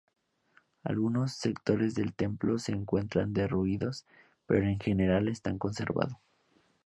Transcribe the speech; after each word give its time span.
Algunos 0.83 1.33
sectores 1.35 1.93
del 1.93 2.15
Templo 2.15 2.57
se 2.57 2.71
encuentran 2.71 3.33
derruidos, 3.33 4.07
pero 4.47 4.65
en 4.65 4.79
general 4.79 5.27
está 5.27 5.55
conservado. 5.59 6.19